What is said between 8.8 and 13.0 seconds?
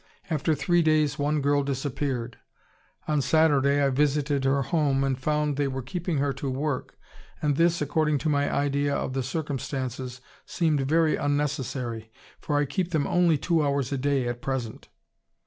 of the circumstances, seemed very unnecessary, for I keep